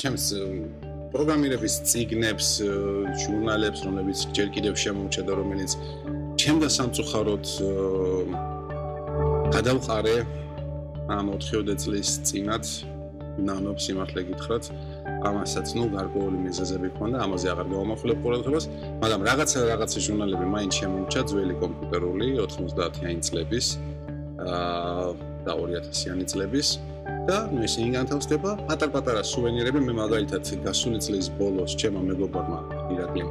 ჩემს 0.02 0.26
პროგრამირების 1.14 1.74
ციგნებს, 1.90 2.48
ჟურნალებს, 3.22 3.80
რომლებიც 3.88 4.20
ჯერ 4.36 4.48
კიდევ 4.56 4.74
შემოჩა 4.84 5.22
და 5.28 5.34
რომელიც 5.42 5.72
ჩემდა 6.40 6.68
სამწუხაროდ 6.78 7.46
გადავყარე 9.56 10.18
ამ 11.16 11.28
4 11.40 11.78
წლის 11.82 12.10
წინათ 12.28 12.66
ნანობს 13.48 13.84
იმართლე 13.94 14.22
გითხრათ 14.30 14.64
ამასაც 15.26 15.68
ნუ 15.78 15.86
გარკვეული 15.96 16.38
მიზეზები 16.46 16.90
ქონდა, 16.98 17.18
ამაზე 17.26 17.48
აღარ 17.54 17.68
გავამახვილებ 17.74 18.18
ყურადღებას, 18.26 18.66
მაგრამ 19.02 19.22
რაღაცა 19.30 19.60
რაღაცა 19.72 20.00
ჟურნალები 20.06 20.46
მაინც 20.56 20.74
შემოჩა 20.80 21.22
ძველი 21.30 21.56
კომპიუტერული 21.64 22.28
90-იანი 22.42 23.22
წლების 23.28 23.66
აა 24.46 25.08
და 25.46 25.54
2000-იანი 25.62 26.26
წლების. 26.32 26.68
და 27.26 27.38
ნუ 27.50 27.66
ისინი 27.66 27.90
განთავსდება. 27.98 28.50
პატარ-პატარა 28.70 29.22
სუვენირები 29.26 29.80
მე 29.82 29.94
მაგალითად 29.98 30.46
გასული 30.62 31.00
წლის 31.06 31.26
ბოლოს 31.40 31.74
ჩემო 31.82 32.02
მეგობარმა 32.10 32.60
ირაკლი 32.94 33.24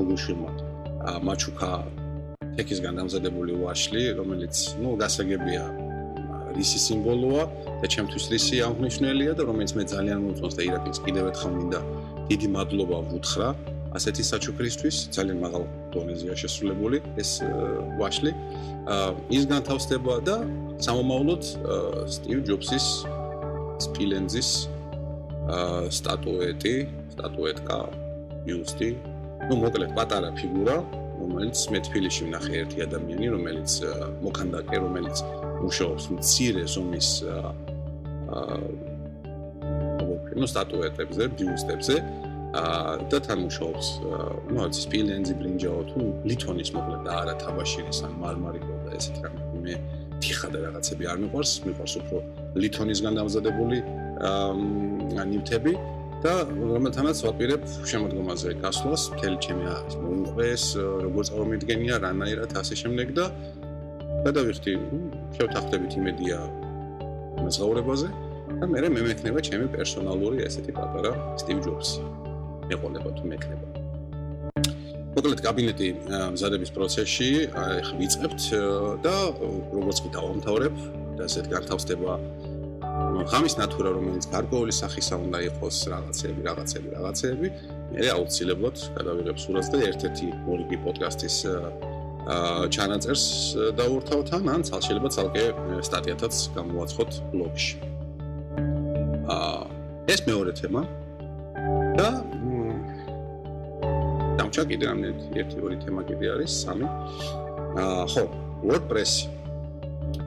გუგუშვილმა 0.00 0.50
აა 1.12 1.18
მაჩუკა 1.28 1.70
ტექისგან 2.56 2.92
დამზადებული 3.00 3.52
ვაშლი, 3.60 4.02
რომელიც, 4.20 4.56
ну, 4.80 4.96
გასაგებია 5.00 5.64
რისი 6.56 6.78
სიმბოლოა 6.86 7.44
და 7.82 7.86
ჩემთვის 7.94 8.24
რისი 8.32 8.56
აღნიშნულია 8.68 9.32
და 9.38 9.42
რომელიც 9.48 9.72
მე 9.78 9.84
ძალიან 9.92 10.18
მომწონს 10.24 10.54
და 10.58 10.62
ირაკლის 10.68 10.98
კიდევ 11.06 11.24
ერთხელ 11.32 11.52
მინდა 11.58 11.80
დიდი 12.30 12.48
მადლობა 12.56 12.98
ვუთხრა 13.12 13.48
ასეთი 13.92 14.24
საჩუქრისთვის 14.24 14.96
ძალიან 15.12 15.38
მაღალ 15.44 15.64
დონეზეა 15.92 16.34
შესრულებული 16.42 16.98
ეს 17.20 17.30
ვაშლი. 18.00 18.32
ის 19.36 19.44
განთავსდება 19.52 20.14
და 20.28 20.36
სამომავლოდ 20.80 21.42
სტივ 22.16 22.38
ჯობსის 22.48 22.86
სპილენზის 23.84 24.50
სტატუეტი, 25.98 26.74
სტატუეტკა, 27.12 27.78
ბიუსტი, 28.46 28.90
ну, 29.50 29.54
მოკლედ 29.60 29.92
პატარა 29.98 30.30
ფიგურა, 30.38 30.76
რომელიც 31.20 31.56
მე 31.72 31.78
თბილისში 31.86 32.22
ვნახე 32.30 32.52
ერთი 32.62 32.78
ადამიანი, 32.86 33.26
რომელიც 33.36 33.70
მოქანდაკე, 34.24 34.76
რომელიც 34.86 35.16
მუშაობს 35.62 36.04
მცირე 36.18 36.64
ზომის 36.74 37.08
ну 40.32 40.46
სტატუეტებზე, 40.48 41.24
ბიუსტებზე 41.38 41.96
და 43.08 43.18
თან 43.24 43.38
მუშაობს 43.46 43.86
ну 44.52 44.58
ეს 44.66 44.76
სპილენძი, 44.84 45.34
ბრინჯაო 45.40 45.80
თუ 45.88 46.00
ლითონის 46.28 46.70
მოკლედ 46.76 47.02
და 47.06 47.12
არა 47.22 47.34
თაბაშირის 47.40 47.98
ან 48.04 48.12
მარმარილო 48.20 48.76
და 48.84 48.90
ესეთი 48.98 49.20
რამე 49.24 49.40
მე 49.64 49.74
ფიხა 50.22 50.48
და 50.52 50.58
რაღაცები 50.66 51.04
არ 51.12 51.18
მიყვარს, 51.24 51.52
მიყვარს 51.66 51.94
უფრო 52.02 52.18
ლითონისგან 52.62 53.12
დამზადებული 53.18 53.78
ნივთები 55.32 55.72
და 56.22 56.34
რომელთანაც 56.46 57.18
ვაპირებ 57.26 57.62
შემოდგომაზე 57.90 58.50
გასვლას, 58.62 59.02
მთელი 59.16 59.36
ჩემი 59.42 59.64
მოუყვეს, 60.04 60.64
როგორ 61.06 61.22
წარმოვიდგენია, 61.28 61.94
რანაირად 62.04 62.50
ასე 62.62 62.74
შემდეგ 62.82 63.08
და 63.18 63.24
გადავიხდი, 64.22 64.72
შევთანხმდებით 65.36 65.96
იმედია 65.98 66.38
მასაურებაზე 67.42 68.08
და 68.60 68.68
მე 68.70 68.88
მე 68.94 69.02
მექნება 69.08 69.42
ჩემი 69.42 69.66
პერსონალური 69.74 70.44
ესეთი 70.46 70.72
პატარა 70.78 71.12
სტივ 71.42 71.58
ჯობსი. 71.66 72.02
ეყოლება 72.74 73.10
თუ 73.18 73.24
მექნება. 73.32 73.66
მოკლედ 75.12 75.40
კაბინეტი 75.44 75.88
მზადების 76.34 76.70
პროცესში 76.76 77.28
ახლა 77.52 77.98
ვიწყებთ 78.00 78.42
და 79.04 79.16
როგორც 79.76 79.98
კი 80.04 80.08
დავამთავრებ 80.16 80.74
და 81.18 81.22
ესეთ 81.28 81.46
განთავსდება 81.52 82.12
ხამის 83.28 83.54
ნატურა 83.60 83.90
რომელიც 83.98 84.24
გარკვეული 84.32 84.72
სახისა 84.72 85.18
უნდა 85.26 85.38
იყოს 85.50 85.76
რაღაცები 85.92 86.40
რაღაცები 86.48 86.88
რაღაცები 86.96 87.48
მე 87.92 88.08
აუცილებლად 88.16 88.76
გადავიღებ 88.96 89.36
სურათს 89.44 89.68
და 89.74 89.78
ერთ-ერთი 89.90 90.28
ორი 90.48 90.80
პოდკასტის 90.86 91.36
ჩანაწერს 92.22 93.24
დავურთავთ 93.74 94.28
ან 94.38 94.44
ან 94.54 94.62
შეიძლება 94.62 95.08
ცალკე 95.10 95.44
სტატიათაც 95.82 96.34
გამოვაცხოთ 96.54 97.10
ბლოგში. 97.34 97.74
აა 99.26 99.62
ეს 100.06 100.20
მეორე 100.26 100.52
თემა 100.54 100.82
და 101.98 102.08
დამჭა 104.38 104.62
კიდე 104.70 104.84
რამდენი 104.86 105.22
ერთი 105.42 105.56
ორი 105.66 105.76
თემა 105.82 106.02
კიდე 106.06 106.26
არის 106.34 106.52
სამი. 106.62 106.86
აა 107.82 108.04
ხო, 108.12 108.24
WordPress. 108.70 109.12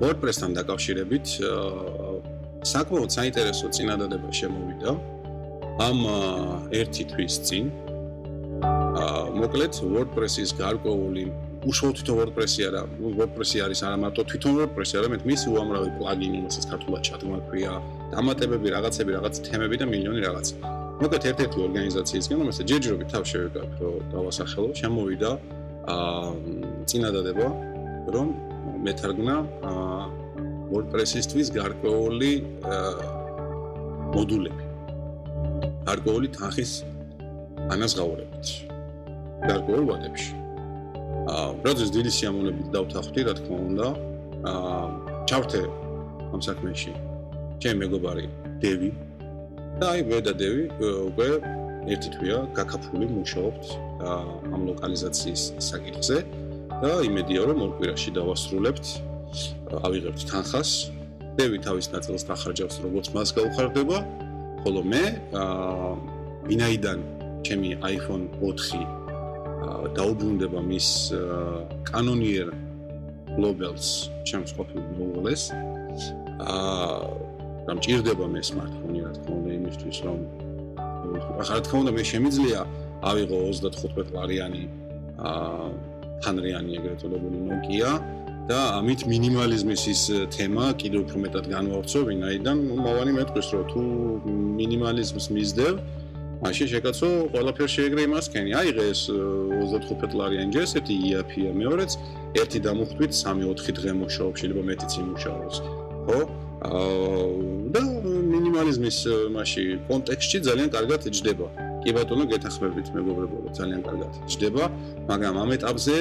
WordPress-თან 0.03 0.51
დაკავშირებით 0.59 1.27
აა 1.47 2.11
საკმაოდ 2.65 3.09
საინტერესო 3.17 3.71
წინადადება 3.71 4.29
შემოვიდა 4.35 4.91
ამ 5.79 5.99
ერთი 6.75 7.03
თვის 7.11 7.35
წინ. 7.47 7.65
აა 8.99 9.31
მოკლედ 9.39 9.73
WordPress-ის 9.95 10.51
გარკვეული 10.59 11.25
უშუალოდ 11.65 11.98
თვითონ 11.98 12.17
WordPress-ი 12.22 12.62
არა, 12.69 12.81
WordPress-ი 13.17 13.62
არის 13.65 13.79
არა 13.88 13.98
მარტო 14.03 14.22
თვითონ 14.29 14.57
WordPress-ი, 14.60 14.95
არამედ 15.01 15.22
მისი 15.25 15.48
უამრავი 15.55 15.89
პლაგინი, 15.98 16.38
რომელსაც 16.45 16.65
ქართულად 16.69 17.01
ჩატმა 17.10 17.38
ქვია, 17.50 17.74
დამატებები, 18.13 18.67
რაღაცები, 18.75 19.12
რაღაც 19.17 19.36
თემები 19.50 19.75
და 19.81 19.86
მილიონი 19.89 20.22
რაღაც. 20.25 20.48
მოკლედ 20.95 21.24
ერთ-ერთი 21.29 21.57
ორგანიზაციისგან, 21.65 22.38
რომელსაც 22.45 22.65
ჯერჯერობით 22.72 23.10
თავ 23.12 23.24
შევეკავ, 23.31 23.65
რომ 23.81 23.95
დავასახელო, 24.13 24.70
შემოვიდა 24.79 25.31
აა 25.96 26.29
წინადადება, 26.89 27.48
რომ 28.13 28.27
მეთარგმნა 28.85 29.35
აა 29.72 30.00
WordPress-ისთვის 30.72 31.48
გარკვეული 31.57 32.31
აა 32.77 33.09
მოდულები. 34.13 34.63
გარკვეული 35.89 36.27
თანხის 36.37 36.72
ანაზღაურებით. 37.74 38.48
გარკვეულ 39.50 39.85
ვადებში. 39.92 40.45
აა 41.25 41.50
პროცეს 41.61 41.90
დიდი 41.96 42.11
სიამოვნებით 42.18 42.68
დავთანხმდი, 42.75 43.22
რა 43.27 43.33
თქმა 43.40 43.57
უნდა. 43.70 43.88
აა 44.51 44.85
ჩავრთე 45.29 45.61
ამ 46.33 46.42
საქმეში. 46.48 46.94
ჩემი 47.61 47.85
მეგობარი 47.85 48.25
დევი 48.61 48.90
და 49.79 49.92
აი 49.96 50.01
მე 50.09 50.20
და 50.27 50.33
დევი 50.40 50.66
უკვე 51.09 51.27
ერთი 51.96 52.09
თვეა 52.16 52.40
გაკაფული 52.57 53.07
მუშაობთ 53.16 53.64
ამ 54.55 54.61
ლოკალიზაციის 54.70 55.44
საკითხზე 55.70 56.18
და 56.83 56.92
იმედია 57.07 57.48
რომ 57.50 57.64
ორ 57.66 57.72
კვირაში 57.79 58.11
დავასრულებთ 58.18 58.85
ავიღებთ 59.88 60.27
თანხას 60.31 60.72
დევი 61.40 61.59
თავის 61.68 61.88
ნაწილს 61.96 62.27
დახარჯავს 62.29 62.75
როგორც 62.85 63.07
მას 63.16 63.29
გაუხარდება 63.40 63.98
ხოლო 64.64 64.81
მე 64.92 65.03
აა 65.44 65.92
ვინაიდან 66.50 67.00
ჩემი 67.46 67.70
iPhone 67.96 68.29
4 68.44 69.04
დაუბრუნდება 69.97 70.61
მის 70.69 70.87
კანონიერ 71.89 72.47
globals 73.35 74.09
ჩემს 74.27 74.51
ყოფილ 74.57 74.79
მოვლეს 74.99 75.43
აა 76.45 76.99
გამჭირდება 77.67 78.25
მე 78.29 78.41
smartphone-ი 78.51 78.99
რა 79.05 79.11
თქმა 79.17 79.33
უნდა 79.39 79.51
იმისთვის 79.59 79.97
რომ 80.05 80.19
ახლა 81.39 81.55
რა 81.55 81.59
თქმა 81.65 81.77
უნდა 81.83 81.91
მე 81.97 82.03
შემიძლია 82.11 82.59
ავიღო 83.11 83.37
35 83.49 84.15
ლარიანი 84.15 84.63
აა 85.31 85.67
თანრიანი 86.23 86.77
ეგრეთ 86.79 86.97
წოდებული 87.03 87.37
Nokia 87.49 87.91
და 88.49 88.59
ამით 88.77 89.05
მინიმალიზმის 89.09 89.83
ის 89.89 90.01
თემა 90.35 90.65
კიდევ 90.81 90.99
უფრო 91.05 91.17
მეტად 91.25 91.45
განვავრცო 91.49 91.99
ვინაიდან 92.09 92.57
მოვანი 92.85 93.13
მეთქვის 93.17 93.47
რომ 93.55 93.63
თუ 93.71 93.81
მინიმალიზმს 94.61 95.25
მისდევ 95.37 95.73
მაშინ 96.43 96.67
შეკაცო 96.71 97.09
ყველაფერში 97.33 97.79
ეგრე 97.87 98.01
იმას 98.07 98.25
ქენი. 98.33 98.51
აიღე 98.59 98.83
ეს 98.91 99.01
25 99.11 100.15
ლარიანი 100.19 100.51
ჯერ 100.55 100.63
ესეთი 100.67 100.95
იაფია 101.09 101.51
მეორეც 101.55 101.91
ერთი 102.41 102.59
დამოხვით 102.67 103.11
3-4 103.15 103.71
დღე 103.79 103.91
მუშაობს, 104.01 104.37
შეიძლება 104.41 104.63
მეტიც 104.69 104.91
იმუშაოს. 105.01 105.55
ხო? 106.05 106.19
აა 106.65 107.55
და 107.75 107.81
მინიმალიზმის 108.33 108.98
მასში 109.35 109.63
კონტექსტში 109.89 110.37
ძალიან 110.48 110.69
კარგად 110.75 111.00
ჯდება. 111.17 111.48
კი 111.85 111.93
ბატონო, 111.93 112.25
გეთახმებით 112.31 112.87
მეგობრებო, 112.98 113.37
ძალიან 113.53 113.81
კარგად 113.85 114.11
ჯდება, 114.33 114.63
მაგრამ 115.05 115.35
ამ 115.43 115.50
ეტაპზე 115.57 115.95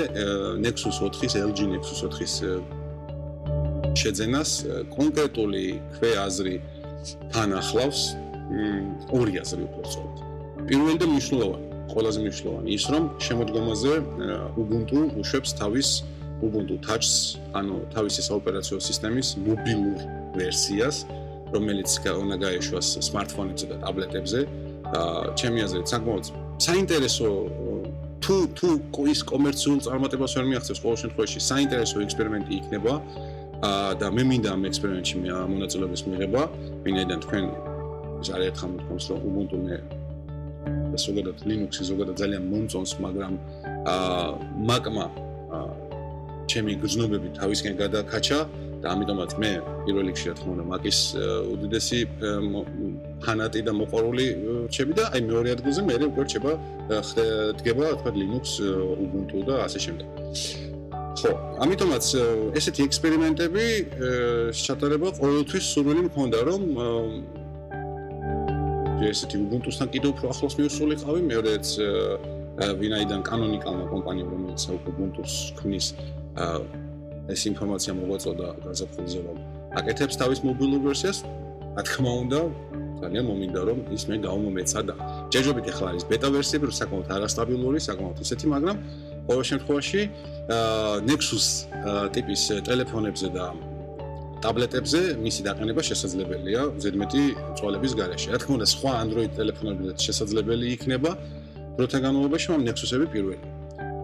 Nexus 0.64 0.96
4-ის 1.04 1.34
LG 1.48 1.58
Nexus 1.74 1.98
4-ის 2.08 2.34
შეძენას 4.00 4.50
კონკრეტული 4.96 5.64
ქვეაზრი 5.96 6.54
თან 7.32 7.50
ახლავს 7.60 8.00
ორი 9.18 9.34
აზრი 9.42 9.62
უფრო 9.68 9.82
სწორად. 9.88 10.16
პირველი 10.68 10.98
და 11.00 11.06
მნიშვნელოვანი, 11.12 11.66
ყველაზე 11.92 12.18
მნიშვნელოვანი 12.24 12.68
ის 12.76 12.84
რომ 12.92 13.04
შემოდგომაზე 13.26 13.92
Ubuntu 14.60 14.98
უშვებს 15.20 15.50
თავის 15.60 15.88
Ubuntu 16.44 16.74
Touch-ს, 16.84 17.38
ანუ 17.58 17.74
თავისი 17.94 18.20
საოპერაციო 18.28 18.76
სისტემის 18.88 19.28
მობილურ 19.46 20.00
ვერსიას, 20.36 20.96
რომელიც 21.54 21.88
უნდა 22.24 22.36
გაეშვას 22.44 22.86
smartphone-ებზე 23.08 23.66
და 23.70 23.76
და 24.94 25.02
ჩემი 25.40 25.58
აზრით 25.64 25.86
საკმაოდ 25.90 26.24
საინტერესო 26.60 27.28
თუ 28.24 28.36
თუ 28.56 28.68
ის 29.12 29.20
კომერციულ 29.32 29.78
წარმატებას 29.86 30.32
ვერ 30.36 30.46
მიაღწევს 30.50 30.80
ყოველ 30.84 30.98
შემთხვევაში 31.02 31.38
საინტერესო 31.50 31.96
ექსპერიმენტი 32.04 32.52
იქნება 32.60 32.94
და 34.00 34.06
მე 34.16 34.22
მინდა 34.30 34.48
ამ 34.54 34.62
ექსპერიმენტში 34.70 35.16
მონაწილეობის 35.24 36.02
მიღება, 36.08 36.42
ვინაიდან 36.84 37.18
თქვენ 37.24 37.44
ზარეთ 38.28 38.56
ხომ 38.60 38.72
თქოს 38.80 39.04
რომ 39.10 39.18
Ubuntu 39.28 39.56
მე 39.64 39.76
და 40.64 40.98
ზოგადად 41.06 41.36
Linux-ი 41.48 41.82
ზოგადად 41.90 42.16
ძალიან 42.22 42.44
მომწონს, 42.52 42.92
მაგრამ 43.04 43.34
აა 43.92 44.28
Mac-მა 44.68 45.06
ჩემი 46.50 46.72
გრძნობები 46.82 47.28
თავისკენ 47.40 47.74
გადაკაჩა 47.80 48.38
და 48.84 48.86
ამიტომაც 48.92 49.30
მე 49.40 49.50
პირველ 49.84 50.04
რიგში 50.12 50.26
რა 50.28 50.34
თქმა 50.38 50.50
უნდა 50.54 50.64
Mac-ის 50.72 50.98
უდიდესი 51.52 52.00
ფანატი 53.24 53.60
და 53.66 53.72
მოყვარული 53.80 54.26
რჩები 54.68 54.92
და 54.98 55.04
აი 55.14 55.20
მეორე 55.28 55.48
ადგილზე 55.56 55.80
მე 55.88 55.94
უკვე 56.10 56.22
რჩება 56.28 56.52
დგება 57.58 57.86
თქვა 58.00 58.10
Linux, 58.20 58.44
Ubuntu 59.04 59.40
და 59.48 59.54
ასე 59.66 59.78
შემდეგ. 59.84 60.08
ხო, 61.14 61.30
ამიტომაც 61.64 62.04
ესეთი 62.58 62.82
ექსპერიმენტები 62.88 63.64
ჩატარება 64.66 65.08
ყოველთვის 65.16 65.64
სურვილი 65.72 66.02
მქონდა 66.10 66.38
რომ 66.48 66.62
ესეთი 69.12 69.36
Ubuntu-სთან 69.44 69.88
კიდევ 69.94 70.10
უფრო 70.14 70.24
ახლოს 70.32 70.54
მივსულიყავი, 70.58 71.20
მეორეც 71.30 71.66
ვინაიდან 72.80 73.20
კანონიკალმა 73.26 73.86
კომპანიამ 73.90 74.28
რომელიც 74.34 74.60
Ubuntu-ს 74.90 75.34
ქმნის 75.58 75.86
ეს 77.34 77.40
ინფორმაცია 77.50 77.92
მოგვაწოდა 77.98 78.48
გაზაფხულზე 78.64 79.20
რომ 79.24 79.36
აკეთებს 79.80 80.14
თავის 80.20 80.40
მობილურ 80.44 80.80
ვერსიას, 80.86 81.18
რა 81.74 81.82
თქმა 81.88 82.12
უნდა, 82.22 82.40
ძალიან 83.00 83.24
მომინდა 83.26 83.60
რომ 83.68 83.78
ის 83.96 84.02
მე 84.08 84.16
გავმომეცა 84.28 84.80
და 84.88 84.94
ჯერჯერობით 85.32 85.66
ახლა 85.72 85.86
არის 85.90 86.04
ბეტა 86.10 86.28
ვერსიები, 86.36 86.64
რომ 86.68 86.76
საკმაოდ 86.78 87.08
არასტაბილური, 87.16 87.78
საკმაოდ 87.88 88.16
ისეთი, 88.24 88.46
მაგრამ 88.54 88.76
ყოველ 89.26 89.44
შემთხვევაში 89.50 90.00
Nexus 91.08 91.46
ტიპის 92.14 92.42
ტელეფონებზე 92.68 93.28
და 93.34 93.44
ტაბლეტებზე 94.44 95.00
მისი 95.24 95.40
დაყენება 95.48 95.82
შესაძლებელია 95.88 96.62
ზედმეტი 96.84 97.22
წვალების 97.58 97.92
გარეშე. 97.98 98.28
რა 98.34 98.38
თქმა 98.42 98.54
უნდა, 98.58 98.66
სხვა 98.74 98.92
Android 99.04 99.30
ტელეფონებზე 99.38 99.90
შესაძლებელი 100.06 100.66
იქნება 100.76 101.10
დროთა 101.78 101.98
განმავლობაში, 102.04 102.46
მაგრამ 102.52 102.66
Nexus-ები 102.68 103.06
პირველი. 103.14 103.46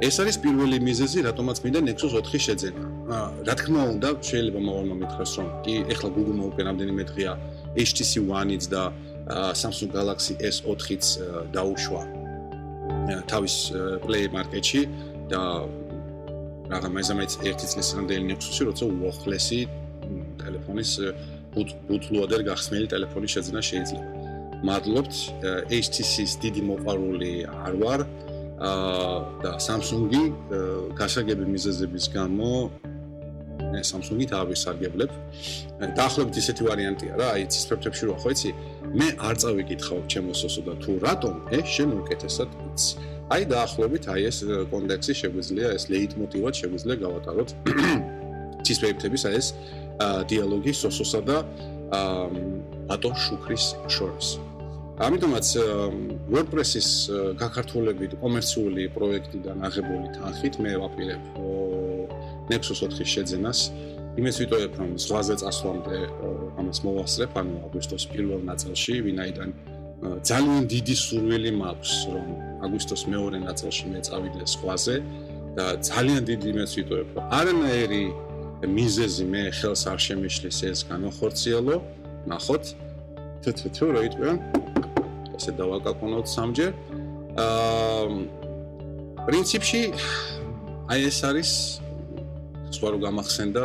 ეს 0.00 0.16
არის 0.22 0.36
პირველი 0.40 0.76
მიზეზი, 0.80 1.18
რატომაც 1.28 1.56
მინდა 1.60 1.80
Nexus 1.88 2.12
4 2.16 2.40
შეძენა. 2.46 2.82
რა 3.46 3.54
თქმა 3.60 3.80
უნდა, 3.94 4.08
შეიძლება 4.28 4.60
მოვალმა 4.64 4.94
მითხრას, 5.02 5.30
რომ 5.38 5.48
კი, 5.64 5.74
ეხლა 5.92 6.08
Google-მა 6.16 6.44
უკვე 6.50 6.62
რამდენიმე 6.68 7.02
დღეა 7.10 7.32
HTC 7.88 8.12
One-იც 8.24 8.64
და 8.74 8.82
Samsung 9.60 9.90
Galaxy 9.92 10.32
S4-იც 10.40 11.04
დაუშვა 11.54 12.02
თავის 13.30 13.54
Play 14.04 14.24
Market-ში 14.36 14.82
და 15.30 15.42
რაღა 16.72 16.88
მაიზამეც 16.96 17.30
ერთი 17.48 17.66
წლის 17.70 17.88
რამდენი 17.98 18.24
Nexus-ი, 18.32 18.62
როცა 18.70 18.84
უახლესი 18.88 19.60
ტელეფონის 20.40 20.90
ბუთლუადერ 21.88 22.42
გახსნილი 22.48 22.86
ტელეფონი 22.92 23.28
შეძენა 23.34 23.62
შეიძლება. 23.70 24.04
მადლობთ 24.68 25.14
HTC-ს 25.72 26.32
დიდი 26.44 26.62
მოყარული 26.68 27.32
არ 27.48 27.74
ვარ 27.80 28.00
და 29.40 29.52
Samsung-ი 29.56 30.22
გასაგები 31.00 31.44
მიზეზების 31.48 32.04
გამო 32.12 32.50
მე 33.72 33.80
Samsung-ი 33.86 34.26
დავისარგებლებ. 34.34 35.10
დაახლოებით 35.96 36.36
ისეთი 36.42 36.62
ვარიანტია 36.68 37.12
რა, 37.20 37.28
აი 37.40 37.42
ცისფერფებში 37.54 38.04
რო 38.10 38.14
ხო 38.20 38.30
იცი, 38.34 38.50
მე 38.98 39.08
არ 39.28 39.34
წავიკითხავ 39.42 39.98
ჩემო 40.12 40.32
სოსო 40.36 40.60
და 40.68 40.74
თუ 40.82 40.92
რატომ 41.06 41.34
ეს 41.56 41.66
შენ 41.76 41.88
უკეთესად 42.02 42.50
იცი. 42.68 42.92
აი 43.30 43.42
დაახლოებით 43.46 44.04
აი 44.10 44.22
ეს 44.26 44.38
კონტექსტი 44.74 45.14
შეგვიძლია 45.22 45.68
ეს 45.78 45.84
ლეიტმოტივად 45.92 46.54
შეგვიძლია 46.60 46.96
გავატაროთ 47.04 47.50
ცისფერფების 48.66 49.22
აი 49.28 49.34
ეს 49.40 49.46
დიალოგი 50.30 50.72
სოსოსა 50.82 51.20
და 51.28 51.36
ბატონ 52.88 53.14
შუქრის 53.24 53.64
შორის. 53.94 54.28
ამიტომაც 55.00 55.46
WordPress-ის 56.32 56.88
გაქართულებით 57.40 58.12
კომერციული 58.20 58.82
პროექტიდან 58.96 59.56
აღებული 59.68 60.06
თანხით 60.16 60.54
მე 60.60 60.70
ვაპირებ 60.82 61.22
Nexus 62.50 62.78
4-ის 62.84 63.08
შეძენას. 63.14 63.58
იმის 64.20 64.36
ვიტყოდებ, 64.42 64.72
რომ 64.80 64.90
ზღვაზე 64.98 65.34
წასვლამდე 65.40 65.98
ამას 66.60 66.78
მოვასწრებ, 66.84 67.30
ანუ 67.40 67.54
აგვისტოს 67.66 68.04
პირველ 68.12 68.40
ნაწილში, 68.50 68.94
ვინაიდან 69.06 69.48
ძალიან 70.30 70.62
დიდი 70.74 70.94
სურვილი 71.04 71.50
მაქვს, 71.62 71.92
რომ 72.14 72.26
აგვისტოს 72.66 73.02
მეორე 73.12 73.38
ნაწილში 73.48 73.84
მე 73.92 74.00
წავიდე 74.08 74.42
ზღვაზე 74.52 74.96
და 75.56 75.66
ძალიან 75.90 76.22
დიდი 76.30 76.46
იმის 76.52 76.72
ვიტყოდებ, 76.78 77.08
რომ 77.16 77.24
არანაირი 77.38 78.04
მიზეზი 78.60 79.24
მე 79.24 79.42
ხელს 79.56 79.82
არ 79.88 79.98
შემიშლის 80.04 80.58
ეს 80.68 80.80
განახორციელო. 80.90 81.76
ნახოთ. 82.28 82.64
თუ 83.40 83.50
თუ 83.56 83.66
თუ 83.72 83.84
რა 83.96 84.00
იტყვიან? 84.08 84.38
ესე 85.36 85.50
დავაკაკონოთ 85.56 86.26
სამჯერ. 86.36 86.72
აა 87.40 88.04
პრინციპში 89.24 89.82
აი 90.92 91.00
ეს 91.08 91.18
არის 91.24 91.50
სხვა 92.76 92.88
რო 92.92 92.98
გამახსენდა 93.06 93.62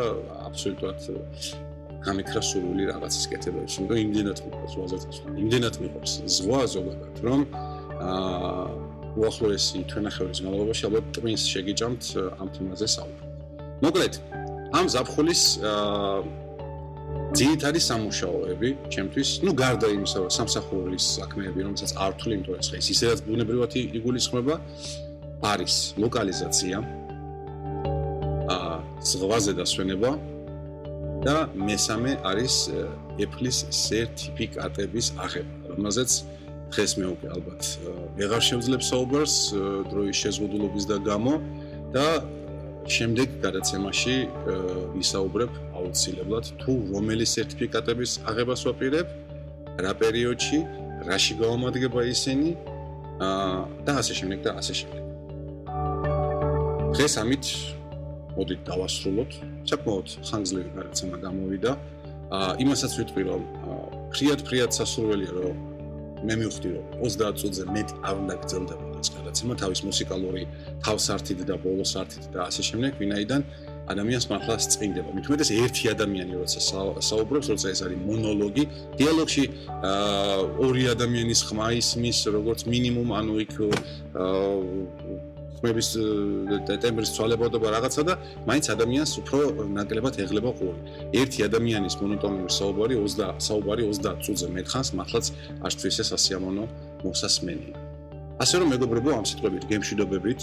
აბსოლუტურად 0.48 1.00
გამიქრა 2.06 2.42
სურვილი 2.50 2.84
რაღაცის 2.92 3.26
კეთებაში. 3.32 3.76
იმიტომ 3.82 4.00
იმდენად 4.06 4.38
მიყვარს 4.46 4.74
წასვლა. 5.04 5.28
იმდენად 5.44 5.76
მიყვარს 5.84 6.14
ზღვა 6.36 6.62
ზოგადად, 6.76 7.16
რომ 7.28 7.40
აა 8.00 8.66
უახლოესი 9.16 9.80
თვენახევრის 9.92 10.40
განმავლობაში 10.44 10.84
ალბათ 10.88 11.06
ტვინს 11.16 11.44
შეგიჭამთ 11.54 12.04
ამ 12.40 12.48
თემაზე 12.56 12.88
საუბარი. 12.96 13.26
მოკლედ, 13.84 14.14
ამ 14.76 14.86
ზაფხულის 14.92 15.42
ძირითადი 17.36 17.80
სამუშაოები 17.84 18.70
ჩემთვის, 18.92 19.30
ну, 19.46 19.52
გარდა 19.56 19.88
იმისა, 19.96 20.18
რომ 20.24 20.32
სამსახურის 20.36 21.06
საქმეები, 21.20 21.60
რომელსაც 21.68 21.92
არ 21.96 22.12
ვთვლი, 22.16 22.34
იმიტომ 22.36 22.54
რომ 22.56 22.78
ეს 22.80 22.88
ისედაც 22.96 23.20
ბუნებრივად 23.28 23.72
იგულისხმება, 24.00 24.56
არის 25.52 25.76
ლოკალიზაცია, 26.00 26.78
აა 28.56 28.76
ზღვაზე 29.12 29.54
დასვენება 29.60 30.12
და 31.26 31.36
მესამე 31.56 32.12
არის 32.30 32.56
Apple-ის 33.20 33.58
სერტიფიკატების 33.72 35.08
აღება, 35.26 35.54
რომელზეც 35.72 36.12
დღეს 36.72 36.92
მე 37.00 37.06
უკვე 37.16 37.28
ალბათ 37.36 37.62
ვეღარ 38.20 38.44
შევძლებ 38.48 38.82
საუბარს 38.86 39.36
დროის 39.92 40.18
შეზღუდულობის 40.24 40.86
და 40.92 40.98
გამო 41.06 41.34
და 41.96 42.06
შემდეგ 42.86 43.40
გადაცემაში 43.42 44.16
ვისაუბრებ 44.94 45.52
აუცილებლად 45.80 46.46
თუ 46.62 46.74
რომელი 46.94 47.26
სერტიფიკატების 47.26 48.12
აღებას 48.30 48.62
ვაპირებ, 48.68 49.08
რა 49.82 49.94
პერიოდში, 50.02 50.60
რაში 51.10 51.34
გამომადგება 51.42 52.06
ისინი 52.14 52.54
და 53.86 53.94
ასე 54.02 54.14
შემდეგ 54.22 54.40
და 54.46 54.52
ასე 54.62 54.74
შემდეგ. 54.80 55.02
დღეს 56.96 57.14
ამით 57.22 57.46
მოდით 58.38 58.62
დავასრულოთ. 58.70 59.32
საკმაოდ 59.66 60.08
ხანგრძლივი 60.30 60.72
გადაცემა 60.78 61.18
გამოვიდა. 61.26 61.72
აა 62.36 62.52
იმასაც 62.64 62.92
ვიტყვი 63.00 63.24
რომ 63.30 63.42
ფრიად 64.14 64.40
ფრიად 64.48 64.72
სასურველია 64.78 65.32
რომ 65.38 65.56
მე 66.26 66.34
მივხვდი 66.42 66.70
რომ 66.74 66.86
30 67.06 67.38
წუთზე 67.42 67.64
მეტი 67.76 67.94
არ 68.08 68.16
უნდა 68.22 68.36
გრძელდებოდა 68.42 68.85
ეს 68.85 68.85
გადაცემა 69.36 69.56
თავის 69.60 69.82
მუსიკალური 69.84 70.44
თავსართით 70.80 71.40
და 71.44 71.56
ბოლოსართით 71.60 72.32
და 72.32 72.48
ასე 72.48 72.62
შემდეგ, 72.72 72.92
ვინაიდან 73.04 73.42
ადამიანს 73.92 74.26
მართლა 74.32 74.56
სწინდება. 74.64 75.10
უმეტეს 75.12 75.52
ერთი 75.52 75.84
ადამიანი 75.92 76.34
როცა 76.40 76.60
საუბრობს, 77.04 77.48
როცა 77.52 77.68
ეს 77.76 77.80
არის 77.86 78.00
მონოლოგი, 78.08 78.64
დიალოგში 78.98 79.44
აა 79.76 80.38
ორი 80.64 80.84
ადამიანის 80.96 81.42
ხმა 81.52 81.68
ისმის, 81.82 82.18
როგორც 82.32 82.60
მინიმუმ, 82.72 83.10
ანუ 83.20 83.34
იქ 83.44 83.54
ხმების 85.60 85.88
ტემბრის 86.82 87.12
ცვალებადობა 87.16 87.68
რაღაცა 87.76 88.02
და 88.10 88.14
მაინც 88.50 88.66
ადამიანს 88.76 89.12
უფრო 89.22 89.40
ნაკლებად 89.78 90.20
ეღლება 90.24 90.52
ყური. 90.58 90.80
ერთი 91.22 91.40
ადამიანის 91.48 91.96
მონოტონური 92.02 92.52
საუბარი 92.60 92.96
20 93.02 93.42
საუბარი 93.48 93.84
30 93.90 94.22
წუთზე 94.26 94.48
მეტხანს 94.58 94.90
მართლაც 95.00 95.26
არც 95.66 95.80
ეს 95.90 96.10
ასიამონო 96.18 96.64
მოსასმენი. 97.06 97.85
ასე 98.36 98.56
რომ 98.60 98.68
მეგობრებო, 98.76 99.10
ამ 99.16 99.26
სიტყვებით 99.30 99.64
გემშვიდობებით, 99.72 100.42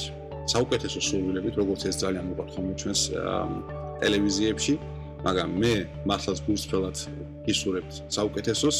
საუკეთესო 0.48 1.00
სურვილებით, 1.06 1.54
როგორც 1.60 1.80
ეს 1.90 1.96
ძალიან 2.02 2.24
მოყვართ 2.32 2.50
ხოლმე 2.56 2.74
ჩვენს 2.80 3.00
ტელევიზიებში, 4.02 4.74
მაგრამ 5.26 5.50
მე 5.62 5.74
მართლაც 6.08 6.38
გულწრფელად 6.46 6.96
ისურებთ 7.52 7.92
საუკეთესოს, 8.16 8.78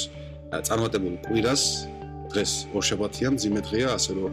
წარმატებულ 0.68 1.14
კვირას. 1.28 1.62
დღეს 2.32 2.52
ორშაბათია, 2.72 3.28
მძიმე 3.36 3.60
დღეა, 3.68 3.88
ასე 3.92 4.12
რომ 4.16 4.32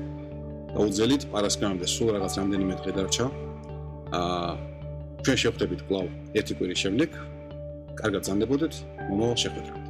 დაუძელით 0.72 1.24
პარასკამამდე 1.34 1.86
სულ 1.92 2.08
რაღაც 2.15 2.34
რამდენიმე 2.39 2.74
დღე 2.80 2.92
დარჩა. 2.96 3.26
აა 4.15 4.52
ჩვენ 5.24 5.38
შევხვდებით 5.44 5.82
კვლავ 5.88 6.08
ერთი 6.39 6.54
კვირის 6.56 6.80
შემდეგ. 6.86 7.10
კარგად 8.00 8.22
ზანდებოდეთ, 8.24 8.74
მომავალ 9.12 9.38
შეხვედრამდე. 9.44 9.88